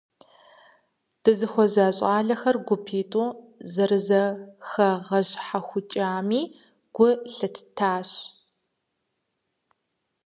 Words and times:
Дызыхуэза 1.23 1.85
щIалэхэр 1.97 2.57
гупитIу 2.67 3.27
зэрызэхэгъэщхьэхукIами 3.73 6.41
гу 6.95 7.07
лъыттащ. 7.35 8.09